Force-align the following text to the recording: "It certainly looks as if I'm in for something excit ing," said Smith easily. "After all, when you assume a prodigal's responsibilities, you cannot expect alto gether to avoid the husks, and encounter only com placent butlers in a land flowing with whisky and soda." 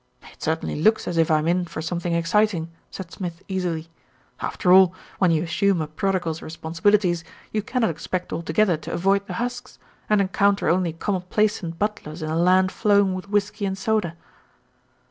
"It 0.33 0.41
certainly 0.41 0.81
looks 0.81 1.07
as 1.07 1.17
if 1.19 1.29
I'm 1.29 1.47
in 1.47 1.65
for 1.65 1.79
something 1.79 2.13
excit 2.15 2.55
ing," 2.55 2.71
said 2.89 3.11
Smith 3.11 3.43
easily. 3.47 3.87
"After 4.39 4.71
all, 4.73 4.95
when 5.19 5.29
you 5.29 5.43
assume 5.43 5.79
a 5.79 5.85
prodigal's 5.85 6.41
responsibilities, 6.41 7.23
you 7.51 7.61
cannot 7.61 7.91
expect 7.91 8.33
alto 8.33 8.51
gether 8.51 8.77
to 8.77 8.91
avoid 8.93 9.27
the 9.27 9.33
husks, 9.33 9.77
and 10.09 10.19
encounter 10.19 10.69
only 10.69 10.93
com 10.93 11.21
placent 11.21 11.77
butlers 11.77 12.23
in 12.23 12.31
a 12.31 12.35
land 12.35 12.71
flowing 12.71 13.13
with 13.13 13.29
whisky 13.29 13.63
and 13.63 13.77
soda." 13.77 14.17